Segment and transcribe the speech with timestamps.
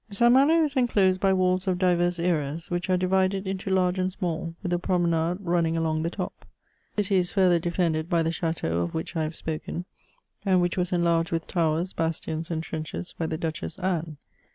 [0.09, 0.33] St.
[0.33, 4.55] Malo is enclosed by walls of divers eras, which are divided into large and small,
[4.63, 6.43] with a promenade running along the top.
[6.95, 9.85] The city is further defended by the chateau of which I have spoken,
[10.43, 14.17] and which was enlarged with towers, bastions, and trenches by the Duchess Anne.